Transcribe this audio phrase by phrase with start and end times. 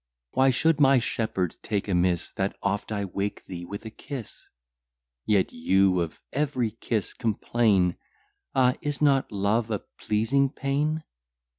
[0.31, 4.47] Why should my shepherd take amiss, That oft I wake thee with a kiss?
[5.27, 7.97] Yet you of every kiss complain;
[8.55, 8.73] Ah!
[8.81, 11.03] is not love a pleasing pain?